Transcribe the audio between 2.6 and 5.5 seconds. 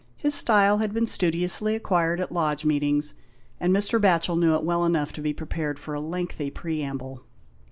meetings, and Mr. Batchel knew it well enough to be